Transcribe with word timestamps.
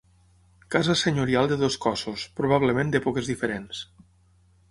Casa 0.75 0.95
senyorial 1.01 1.49
de 1.51 1.57
dos 1.65 1.77
cossos, 1.85 2.25
probablement 2.41 2.91
d'èpoques 2.95 3.31
diferents. 3.33 3.83